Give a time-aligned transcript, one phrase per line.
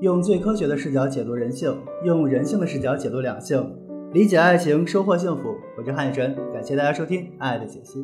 [0.00, 3.74] 用最科学的视角解读人性，用人性的视角解读两性，
[4.12, 5.56] 理解爱情，收获幸福。
[5.76, 7.98] 我是汉雨晨，感谢大家收听《爱的解析》。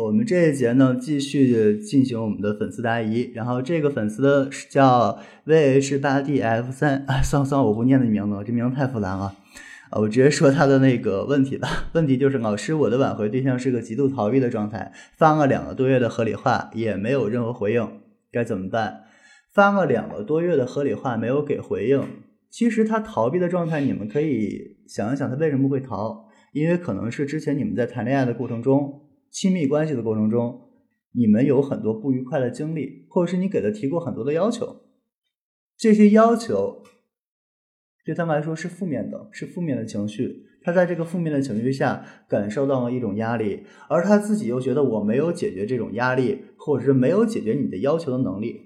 [0.00, 3.32] 我们这一节呢，继续进行我们的粉丝答疑。
[3.34, 9.34] 然后这个粉丝的叫 vh 八 df 三，哎，算了算了，我不念那名字了，这名字太复杂了。
[9.90, 11.68] 啊，我直接说他的那个问题吧。
[11.94, 17.88] 问题就是，老师，我的挽回对象是个极度逃避的状态，发了两个多月的合理化，也没有任何回应，
[18.30, 19.00] 该怎么办？
[19.56, 22.06] 发了两个多月的合理化没有给回应，
[22.50, 26.26] 其实他逃避的状态，你们可以想一想他为什么会逃？
[26.52, 30.60] 因为可能是之前你们在谈恋爱的过程中，亲密关系的过程中，
[31.12, 34.82] 你们有很多不愉快的经历，或者是你给他提过很多的要求，
[35.78, 36.82] 这些要求
[38.04, 40.44] 对他们来说是负面的，是负面的情绪。
[40.62, 48.65] 他在这个负面的情绪下感受到了一种压力，而他自己又觉得我没有解决这种压力，或者是没有解决你的要求的能力。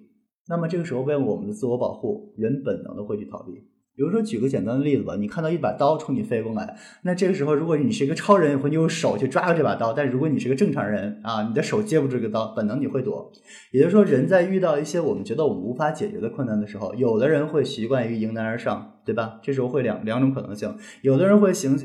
[0.50, 3.52] 那么这个时候，为了我们的自我保护，人本能的会去逃避。
[3.95, 13.30] 比如说，举个简单的例子吧，你看到一把刀冲你飞过来，那这个时候，如果你是一个超人，会用手去抓住这把刀；但如果你是个正常人啊，你的手接不住这个刀，本能你会躲。
[13.72, 19.38] 也就是说，人在遇到一些我们觉得我们无法解决的困难的时候，有的人会习惯于迎难而上，对吧？
[19.42, 21.78] 这时候会两两种可能性，有的人会行。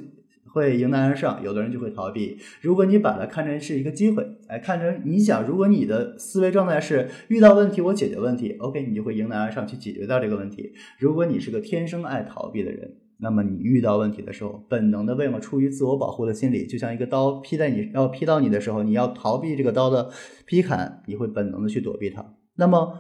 [0.56, 2.38] 会迎难而上，有的人就会逃避。
[2.62, 10.72] 如果你把它看成是一个机会，哎，看成你想，如果你的思维状态是遇到问题我解决问题，OK，你就会迎难而上去解决掉这个问题。
[10.98, 20.10] 如果你是个天生爱逃避的人，那么你遇到问题的时候，本能的为了出于自我保护的心理，就像一个刀劈在你要劈到你的时候，你要逃避这个刀的
[20.46, 22.26] 劈砍，你会本能的去躲避它。
[22.56, 22.98] 那么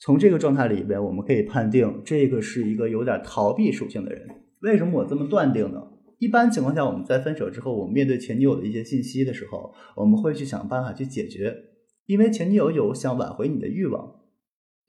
[0.00, 4.28] 从这个状态里边，我们可以判定这个是一个有点逃避属性的人。
[4.60, 5.82] 为什么我这么断定呢？
[6.24, 11.54] 一般情况下，我们在分手之后，我们面对前女友的一些信息的时候，我们会去想办法去解决，
[12.06, 14.20] 因为前女友有想挽回你的欲望，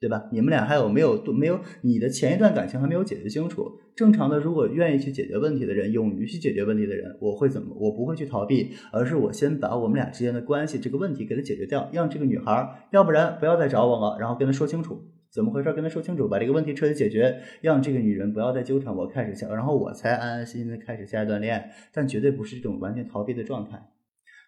[0.00, 0.30] 对吧？
[0.32, 3.70] 你们俩还有没有没有你的前一段感情还没有解决清楚？
[3.94, 7.76] 正常的，如果愿意去解决问题的人，勇于去解决问题的人，我会怎么？
[7.78, 15.02] 我不会去逃避，而是我先把我们俩之间的关系这个问题给他解决掉，让这个女孩要不然不要再找我了，然后跟他说清楚。
[15.36, 15.70] 怎么回事？
[15.74, 23.90] 跟他说清楚，把这个问题彻底解决，让这个女人不要再纠缠我，开始下，然后我才安安心心的开始下一段恋爱，但绝对不是这种完全逃避的状态。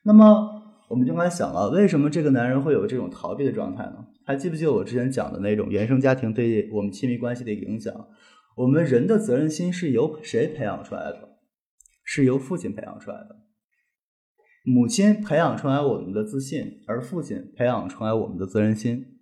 [0.04, 4.06] 那么我们就该想了，为什么这个男人会有这种逃避的状态呢？
[4.24, 7.94] 还记不记得我之前讲的那种原生家庭对我们亲密关系的影响？
[8.56, 11.36] 我们人的责任心是由谁培养出来的？
[12.02, 13.36] 是由父亲培养出来的。
[14.64, 19.17] 母亲培养出来我们的自信，而父亲培养出来我们的责任心。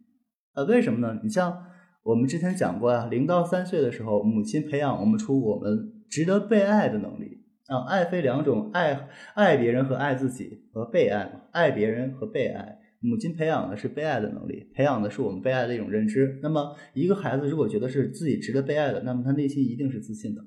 [0.56, 1.20] 呃，为什么呢？
[1.22, 1.66] 你像
[2.02, 7.84] 我们之前讲过啊，零到三岁的时候，母亲培养我们出我们值得被爱的能力啊。
[7.86, 12.78] 爱分两种，爱爱别人和爱自己和被爱嘛，爱别人和被爱。
[13.00, 16.40] 母亲培养的是被爱的能力，培养的是我们被爱的一种认知。
[16.42, 20.40] 那么，一个孩子如果觉得是自己值得被爱的，那么他内心一定是自信的。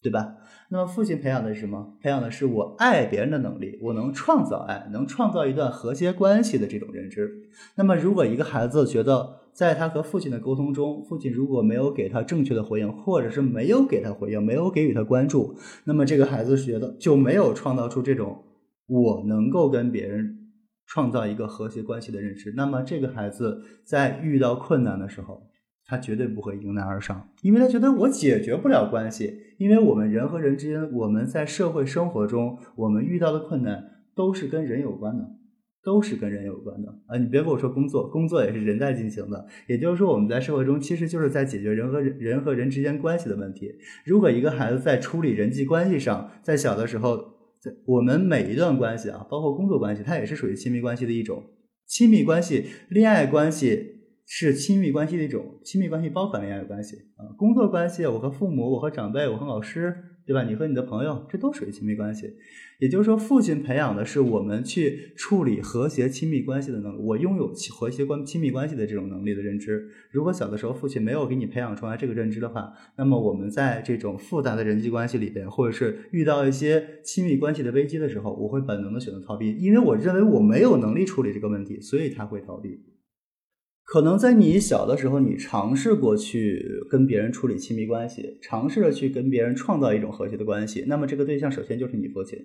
[0.00, 0.36] 对吧？
[0.70, 1.98] 那么父亲培养的是什么？
[2.00, 7.28] 培养的是我爱别人的能力，我能创造爱，能创造一段和谐关系的这种认知。
[7.74, 18.44] 那么，如果一个孩子觉得在他和父亲的沟通中，父亲如果没有给他正确的回应，或者是没有给他回应，没有给予他关注，那么这个孩子觉得就没有创造出这种
[18.86, 20.52] 我能够跟别人
[20.86, 22.54] 创造一个和谐关系的认知。
[22.56, 25.42] 那么这个孩子在遇到困难的时候，
[25.84, 29.40] 他绝对不会迎难而上，因为他觉得我解决不了关系。
[29.58, 35.32] 因为我们人和人之间，我们在社会生活中，我们遇到的困难都是跟人有关的，
[35.82, 37.16] 都是跟人有关的啊！
[37.18, 39.46] 你别跟我说工作，工作也是人在进行的。
[39.66, 43.70] 也就是说，我们在社会中其实就是在解决人和人人和人之间关系的问题。
[44.04, 47.16] 如果一个孩子在处理人际关系上，在小的时候，
[47.60, 51.42] 在我们每一段关系啊，包括工作关系，它也是属于亲密关系的一种。
[51.86, 53.96] 亲密关系、恋爱关系。
[54.30, 59.96] 是亲密关系的一种，亲密关系包含恋爱关系啊，工作关系，我和父母，我和长辈，我和老师，
[60.28, 60.42] 对吧？
[60.42, 62.34] 你和你的朋友，这都属于亲密关系。
[62.78, 69.88] 也就是说，父亲培养的是我们去处理和谐亲密关系的能力，我拥有和谐关亲密关系的这种能力的认知。
[70.10, 82.78] 如果小的时候父亲没有给你培养出来这个认知的话，那么我们在这种复杂的人际关系里边，或者是遇到一些亲密关系的危机的时候，我会本能的选择逃避，因为我认为我没有能力处理这个问题，所以他会逃避。
[83.90, 90.84] 可能在你小的时候，你尝试过去跟别人处理亲密关系，尝试着去跟别人创造一种和谐的关系。
[90.86, 92.38] 那么这个对象首先就是你父亲。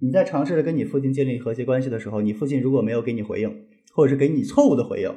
[0.00, 5.10] 你在尝试着跟你父亲建立和谐关系的时候，你父亲如果没有给你回应，或者是给你错误的回应，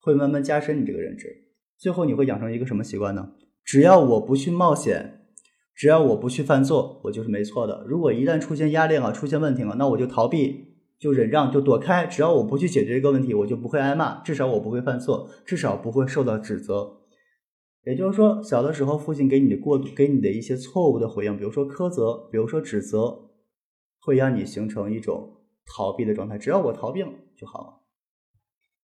[0.00, 1.28] 会慢慢加深你这个认知。
[1.76, 3.32] 最后你会养成一个什么习惯呢？
[3.62, 5.26] 只要我不去冒险，
[5.74, 7.84] 只要我不去犯错，我就是没错的。
[7.86, 10.67] 如果一旦出现压力了，出现问题了，那我就逃避。
[10.98, 12.06] 就忍让，就躲开。
[12.06, 16.98] 只要我不去解决这个问题，我就不会挨骂，至少我不会犯错，至少不会受到指责。
[17.84, 23.30] 也就是说，小的时候父亲给你的过度给你的一些错误的回应，比如说苛责，比如说指责，
[24.00, 26.36] 会让你形成一种逃避的状态。
[26.36, 27.74] 只要我逃避了就好了。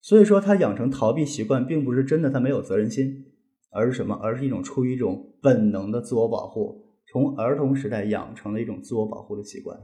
[0.01, 3.27] 所以说，他养成逃避习惯，并不是真的他没有责任心，
[3.73, 4.15] 而是什么？
[4.23, 9.79] 而是一种出于一种本能的自我保护，从儿童时代养成了一种自我保护的习惯。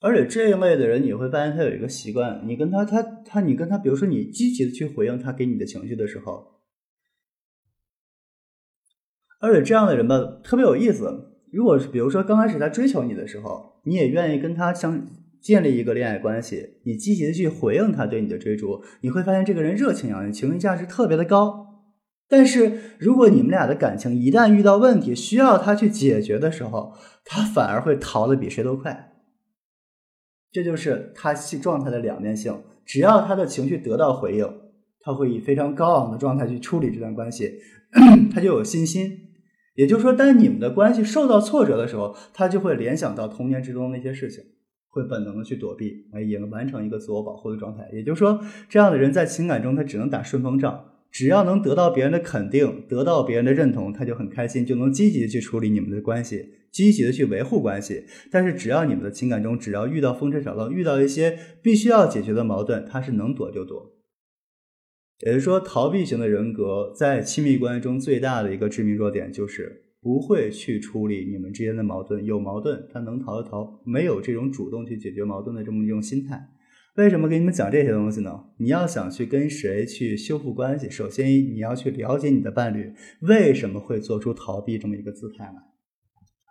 [0.00, 6.60] 而且这一类的人，你会发现他有一个习惯，你跟他，他他，你跟他，比如说你积极的去回应他给你的情绪的时候，
[9.40, 11.32] 而且这样的人吧，特别有意思。
[11.50, 15.06] 如果是比如说刚开始他追求你的时候，你也愿意跟他相
[15.40, 21.64] 建立一个恋爱关系，你积极的去回应他对你的追逐，你会发现这个人热情洋溢，情绪价值特别的高。
[22.28, 26.92] 但是如果你们俩的感情一旦遇到问题，需要他去解决的时候，
[27.24, 29.15] 他反而会逃得比谁都快。
[30.56, 32.58] 这就是他状态的两面性。
[32.86, 34.50] 只要他的情绪得到回应，
[35.00, 37.58] 他会以非常高昂的状态去处理这段关系，
[38.32, 39.18] 他就有信心。
[39.74, 44.42] 也就是说，当你们的关系受到挫折的时候，他就会联想到童年之中那些事情，
[44.88, 47.86] 会本能的去躲避，来也能完成一个自我保护的状态。
[47.92, 50.86] 也就是说，这样的人在情感中他只能打顺风仗。
[51.10, 58.04] 只要能得到别人的肯定，得到别人的认同，他就很开心，就能积极的去处理你们的关系，积极的去维护关系。
[58.30, 63.94] 但是只要你们的情感中，只要遇到风吹草动，遇到一些必须要解决的矛盾，他是能躲就躲。
[65.24, 72.22] 也就是说，逃避型的人格在亲密关系中最大的一个致命弱点就是不会去处理你们之间的矛盾。
[72.22, 76.46] 有矛盾，他能逃就逃，没有这种主动去解决矛盾的这么一种心态。
[76.96, 78.44] 为什么给你们讲这些东西呢？
[78.56, 85.52] 你要想去跟谁去修复关系，首先你要去了解你的伴侣为什么会做出逃避这么一个姿态来。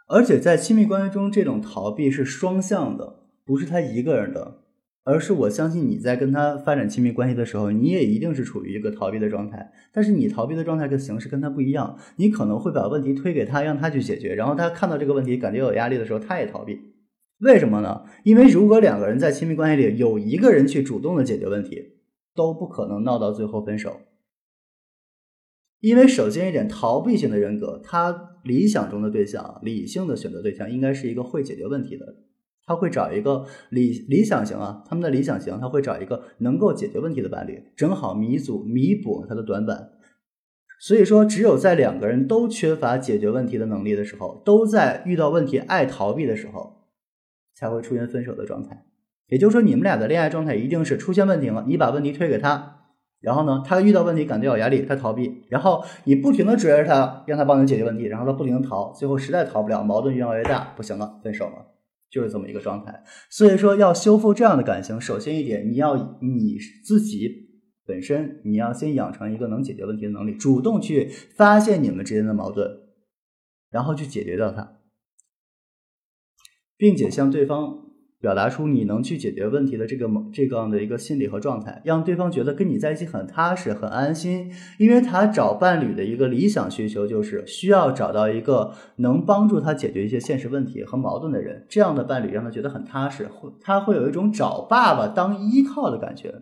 [0.08, 4.60] 而且在亲密关系中，这种逃避是双向的，不是他一个人的，
[5.04, 9.72] 而是我相信你在跟他发展亲密关系的时候，你也一定是处于一个逃避的状态。
[9.92, 16.80] 但是你逃避的状态跟形式跟他不一样，你可能会把问题推给他，让他去解决，然后他看到这个问题感觉有压力的时候，他也逃避。
[17.40, 18.04] 为什么呢？
[18.24, 22.00] 因为如果两个人在亲密关系里有一个人去主动的解决问题，
[22.34, 24.02] 都不可能闹到最后分手。
[25.82, 32.06] 因为首先一点，逃避型的人格，他理想中的对象、理性的选择对象，应该是一个会解决问题的。
[32.66, 39.92] 他会找一个理理想型啊，他们的理想型，他会找一个能够解决问题的伴侣，正好弥足弥补他的短板。
[40.80, 46.85] 所以说，只有在两个人都缺乏解决问题的能力的时候，都在遇到问题爱逃避的时候。
[47.56, 48.86] 才会出现分手的状态，
[49.28, 52.82] 也就是说，你们俩的恋爱状态一定是出现问题了，你把问题推给他，
[53.22, 61.66] 然后呢，他遇到问题感觉有压力，他逃避，然后你不停的追着他，让他帮你解决问题，然后他不停的逃，最后实在逃不了，矛盾越来越大，不行了，分手了，
[62.12, 63.04] 就是这么一个状态。
[63.30, 67.48] 所以说，要修复这样的感情，首先一点，你要你自己
[67.86, 72.70] 本身，你要先养成一个能解决问题的能力，主动去发现你们之间的矛盾，
[73.72, 74.74] 然后去解决掉它。
[76.78, 77.80] 并且向对方
[78.20, 84.52] 表达出你能去解决问题的这个这个样的一个心理和状态，让对方觉得跟你在一起很踏实、很安心。
[84.80, 96.34] 因为他找伴侣的一个理想需求就是需要找到一个能帮助他解决一些现实问题和矛盾的人，这样的伴侣让他觉得很踏实，会他会有一种找爸爸当依靠的感觉。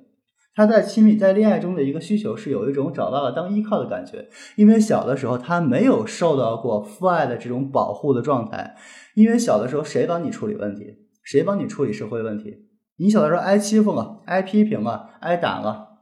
[0.55, 8.75] 他在亲密在恋爱中的一个需求是有一种找到了当依靠的感觉，因为小的时候他没有受到过父爱的这种保护的状态。
[9.15, 12.67] 因为小的时候谁帮你处理问题，谁帮你处理社会问题？
[12.97, 15.99] 你小的时候挨欺负了，挨批评了，挨打了，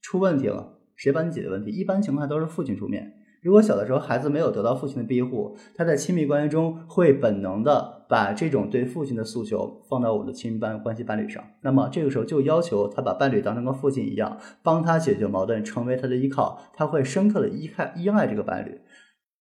[0.00, 1.70] 出问题了，谁帮你解决问题？
[1.70, 3.12] 一般情况下都是父亲出面。
[3.46, 18.80] 如果小的时候孩子没有得到父亲的庇护，他在亲密关系中会本能的把这种对父亲的诉求放到我的亲密伴关系伴侣上，那么这个时候就要求他把伴侣当成跟父亲一样，帮他解决矛盾，成为他的依靠，他会深刻的依靠依赖这个伴侣。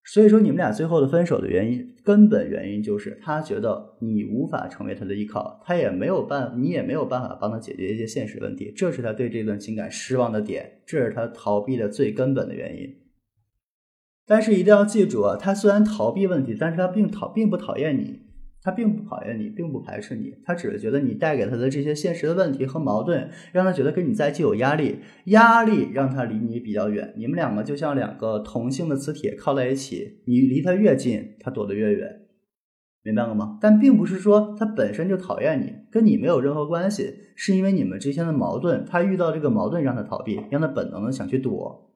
[0.05, 13.08] 所以说，你们俩最后的分手的原因，根本原因就是他觉得你无法成为他的依靠，他也没有办，你也没有办法帮他解决一些现实问题，这是他对这段情感失望的点，这是他逃避的最根本的原因。
[14.29, 18.21] 但是一定要记住啊，他虽然逃避问题，但是他并讨并不讨厌你，
[18.63, 27.15] 他并不讨厌你，并不排斥你，他只是觉得你带给他的这些现实的问题和矛盾，让他觉得跟你在一起有压力，压力让他离你比较远。
[27.17, 32.21] 你们两个就像两个同性的磁铁靠在一起，你离他越近，他躲得越远，
[33.03, 33.57] 明白了吗？
[33.63, 41.88] 但并不是说他本身就讨厌你，跟你没有任何关系，是因为你们之间的矛盾，他遇到这个矛盾让他逃避，让他本能的想去躲。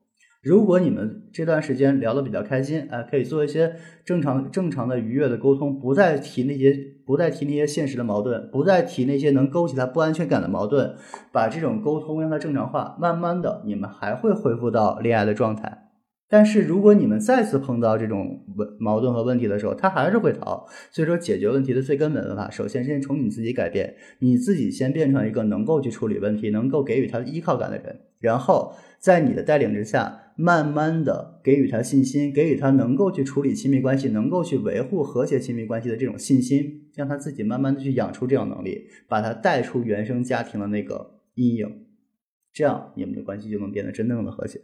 [0.43, 10.97] 如果你们这段时间聊得比较开心，哎，可以做一些正常、正常的愉悦的沟通，不再提那些，不再提那些现实的矛盾，不再提那些能勾起他不安全感的矛盾，
[11.31, 15.91] 把这种沟通让它正常化，慢慢的，你们还会恢复到恋爱的状态。
[16.29, 20.67] 但是如果你们再次碰到这种问矛盾和问题的时候，他还是会逃。
[20.91, 41.85] 所以说，解决问题的最根本的方法，首先先从你自己改变，你自己先变成一个能够去处理问题、能够给予他依靠感的人，然后在你的带领之下，慢慢的给予他信心，给予他能够去处理亲密关系、能够去维护和谐亲密关系的这种信心，让他自己慢慢的去养出这种能力，把他带出原生家庭的那个阴影，
[42.53, 44.61] 这样你们的关系就能变得真正的和谐。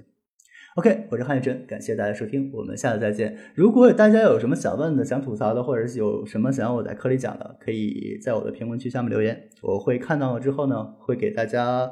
[0.76, 3.36] OK，我是汉宇珍，感谢大家收听，我们下次再见。
[3.54, 11.90] 如果大家有什么想问的、想吐槽的，或者是有什么想要我在课里讲的，可以在我的评论区下面留言，我会看到了之后呢，会给大家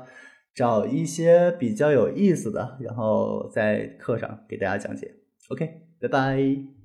[0.57, 5.15] 找一些比较有意思的，然后在课上给大家讲解。
[5.51, 6.76] OK，拜拜。